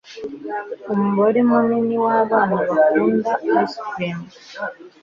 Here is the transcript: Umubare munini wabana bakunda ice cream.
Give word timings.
Umubare 0.93 1.39
munini 1.49 1.95
wabana 2.05 2.55
bakunda 2.69 3.31
ice 3.63 3.79
cream. 3.89 4.19